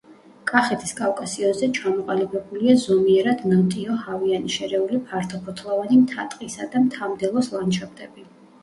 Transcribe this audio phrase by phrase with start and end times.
[0.51, 8.31] კახეთის კავკასიონზე ჩამოყალიბებულია ზომიერად ნოტიო ჰავიანი შერეული ფართოფოთლოვანი მთა-ტყისა და მთა-მდელოს ლანდშაფტები.